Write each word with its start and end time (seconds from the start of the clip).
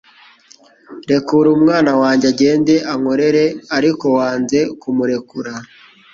rekura 1.11 1.47
umwana 1.57 1.91
wanjye 2.01 2.25
agende 2.33 2.73
ankorere, 2.93 3.43
ariko 3.77 4.05
wanze 4.17 4.59
kumurekura; 4.81 5.53